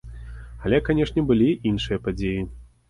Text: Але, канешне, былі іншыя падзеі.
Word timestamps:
Але, 0.69 0.79
канешне, 0.89 1.27
былі 1.31 1.51
іншыя 1.73 2.05
падзеі. 2.09 2.41